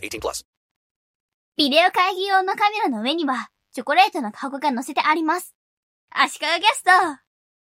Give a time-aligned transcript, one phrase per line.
[0.00, 0.46] 18 plus.
[1.56, 5.54] ビデオ会議用のカメラの上には、チョコレートの箱が載せてあります。
[6.10, 6.90] 足利ゲスト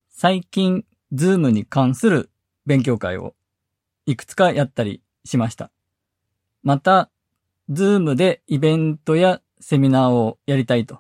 [0.09, 2.29] 最近、 Zoom に関する
[2.65, 3.35] 勉強会を
[4.05, 5.69] いくつかやったりしました。
[6.63, 7.09] また、
[7.69, 10.99] Zoom でイベントやセミナーをやりたいと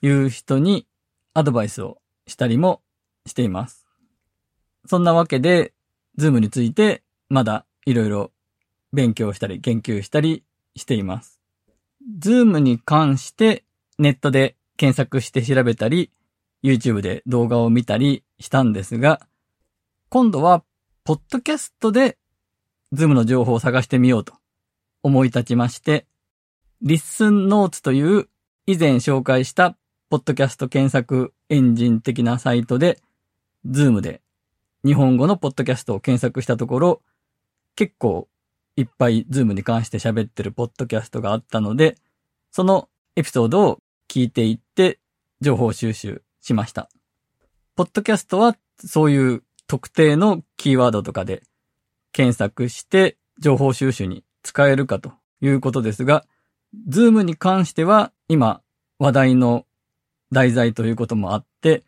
[0.00, 0.86] いう人に
[1.34, 2.82] アドバイスをしたりも
[3.26, 3.86] しています。
[4.86, 5.72] そんなわけで、
[6.16, 8.32] Zoom についてまだいろいろ
[8.92, 10.44] 勉強したり研究したり
[10.76, 11.40] しています。
[12.18, 13.64] Zoom に関して
[13.98, 16.10] ネットで検索して調べたり、
[16.62, 19.20] YouTube で動画を見たりしたんですが、
[20.08, 20.64] 今度は、
[21.04, 22.18] ポッドキャストで、
[22.92, 24.34] Zoom の情報を探してみようと
[25.02, 26.06] 思い立ちまして、
[26.82, 28.28] Listen Notes という
[28.66, 29.76] 以前紹介した
[30.10, 33.00] ポッドキャスト検索エンジン的なサイトで、
[33.64, 34.20] Zoom で
[34.84, 37.02] 日本語のポッドキャストを検索したところ、
[37.74, 38.28] 結構
[38.76, 41.96] いっぱい Zoom に関して喋ってるポッドキャストがあったので、
[42.50, 43.78] そのエピソードを
[44.08, 44.98] 聞いていって
[45.40, 46.88] 情報収集しました。
[47.76, 51.42] ポッドキャストはそういう特定のキーワードとかで
[52.12, 56.24] 検索して情報収集に使えるかということですが、
[56.88, 58.62] Zoom に関しては今
[58.98, 59.66] 話題の
[60.30, 61.84] 題材ということもあって、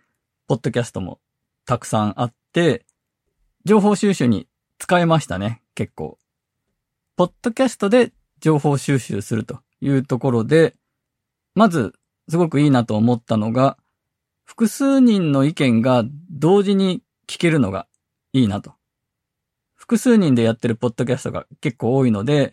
[0.47, 1.21] ポッドキャストも
[1.65, 2.85] たくさんあって、
[3.65, 4.47] 情報収集に
[4.79, 6.19] 使えましたね、結構。
[7.17, 10.75] ポッドキャストで情報収集するというところで、
[11.55, 11.95] まず
[12.29, 13.79] すごくいいなと思ったのが、
[14.45, 17.87] 複数人の意見が同時に聞けるのが
[18.33, 18.73] いいなと。
[19.77, 22.53] 複数人でやってるポッドキャストが結構多いので、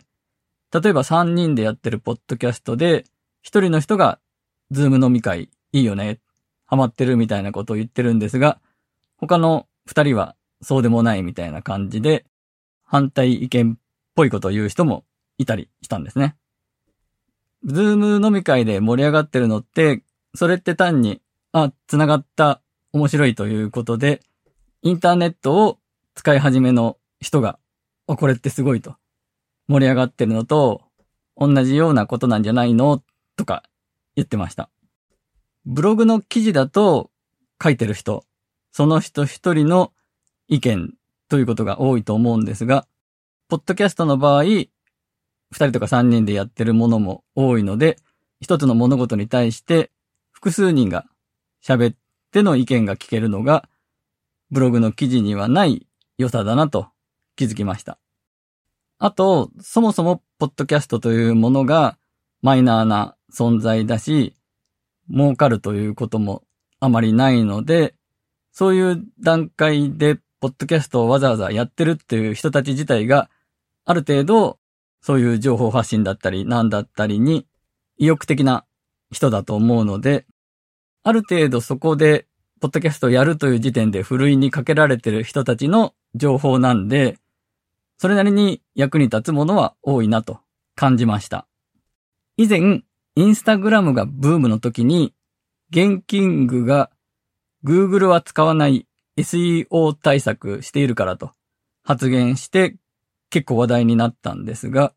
[0.72, 3.06] 例えば3人でやってるポッドキャストで、
[3.44, 4.19] 1人の人が、
[4.69, 6.19] Zoom 飲み会いいよね、
[6.68, 8.59] ハマってるみたいなことを言ってるんですが、
[9.18, 12.25] 他の2人はそうでもないみたいな感じで、
[12.84, 13.80] 反対意見
[14.16, 15.06] ぽいことを言う人も
[15.38, 16.36] いたりしたんですね。
[17.64, 20.04] Zoom 飲み会で盛り上がってるのって、
[20.36, 22.62] それって単に、あ、繋がった、
[22.94, 24.22] 面白いということで、
[24.82, 25.80] インターネットを
[26.16, 27.60] 使い始めの人が、
[28.08, 28.96] あ、これってすごいと。
[29.68, 30.82] 盛り上がってるのと、
[31.38, 33.02] 同じようなことなんじゃないの
[33.36, 33.64] とか
[34.16, 34.70] 言ってました。
[35.66, 37.12] ブログの記事だと
[37.62, 38.26] 書いてる人、
[38.72, 39.94] その人一人の
[40.48, 40.94] 意見
[41.30, 42.88] ということが多いと思うんですが、
[43.51, 44.69] ポッドキャストの場合、二
[45.51, 47.97] 人とか三人でやってるものも多いので、
[48.39, 49.91] 一つの物事に対して
[50.31, 51.03] 複数人が
[51.62, 51.95] 喋っ
[52.31, 53.67] ての意見が聞けるのが、
[54.51, 55.85] ブログの記事にはない
[56.17, 56.88] 良さだなと
[57.35, 58.00] 気づきました。
[59.00, 61.97] あと、そもそもポッドキャストというものが
[62.41, 64.38] マイナーな存在だし、
[65.13, 66.45] 儲かるということも
[66.79, 67.95] あまりないので、
[68.53, 73.29] そういう段階でポッドキャストをわざわざやってるっていう人たち自体が、
[73.91, 74.57] ある程度、
[75.02, 77.46] そういう情報発信だったり、なんだったりに
[77.97, 78.66] 意欲的な
[79.12, 80.25] 人だと思うので、
[81.03, 82.25] ある程度そこで、
[82.62, 87.18] ポッドキャストをやるという時点でふるいにかけられてる人たちの情報なんで、
[87.97, 90.40] それなりに役に立つものは多いなと
[90.75, 91.47] 感じました。
[92.38, 92.84] 以前、
[93.16, 95.13] インスタグラムがブームの時に、
[95.69, 96.91] ゲンキングが
[97.66, 98.88] Google は使わない
[99.18, 101.31] SEO 対策しているからと
[101.84, 102.75] 発言して
[103.31, 104.94] 結構話題になったんですが、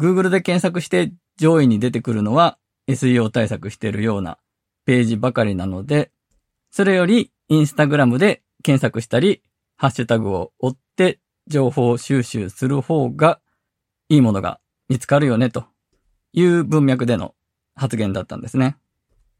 [0.00, 2.58] Google で検索して上位に出てくるのは
[2.88, 4.38] SEO 対策しているような
[4.86, 6.10] ページばかりなので、
[6.70, 9.42] それよりインスタグラムで検索したり、
[9.76, 13.40] ハッシュタグを追って情報収集する方が
[14.08, 15.64] いいものが見つかるよねと
[16.32, 17.34] いう文脈での
[17.74, 18.76] 発言だったんですね。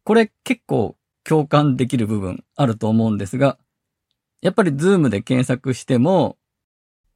[0.05, 3.59] これ結構共感できる部分あると思うんですが、
[4.41, 6.37] やっぱり Zoom で検索しても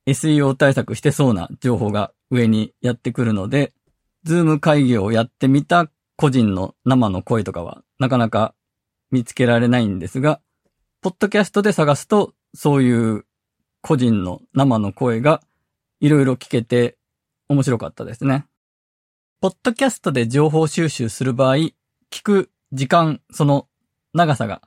[0.07, 3.73] SEO 対策してそうな情報が上にやってくるので、
[4.25, 8.55] Zoom 会議をやってみた個人の生の声とかはなかなか
[9.11, 10.41] 見つけられないんですが、
[11.03, 13.25] ポッドキャストで探すとそういう
[13.83, 15.43] 個人の生の声が
[16.01, 16.97] いろいろ聞けて
[17.49, 18.47] 面白かったですね。
[19.41, 21.75] ポッドキャストで情報収集する場合、聞
[22.23, 23.69] く時間、その
[24.15, 24.63] 長さが、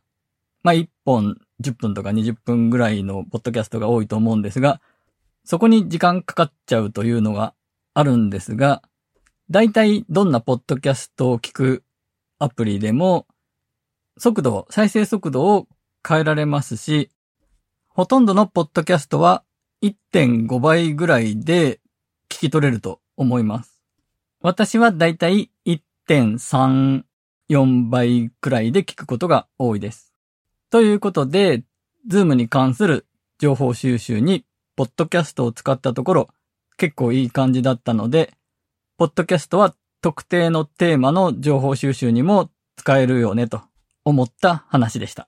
[0.63, 4.79] まあ、1本10分とか20分ぐらいのポッドキャストが多いと思うんですが、
[5.49, 7.55] そこに時間かかっちゃうというのが
[7.95, 8.83] あるんですが、
[9.49, 11.83] 大体どんなポッドキャストを聞く
[12.37, 13.25] アプリでも、
[14.19, 15.67] 速度、再生速度を
[16.07, 17.09] 変えられますし、
[17.87, 19.43] ほとんどのポッドキャストは
[19.81, 21.79] 1.5倍ぐらいで
[22.29, 23.81] 聞き取れると思います。
[24.41, 30.13] 私はだいたい1.34倍くらいで聞くことが多いです。
[30.69, 31.63] ということで、
[32.07, 33.07] ズームに関する
[33.39, 34.45] 情報収集に、
[34.79, 36.29] ポッドキャストを使ったところ、
[36.77, 38.33] 結構いい感じだったので、
[38.97, 43.61] ポッドキャストは特定のテーマの情報収集にも使えるよねと
[44.05, 45.27] 思った話でした。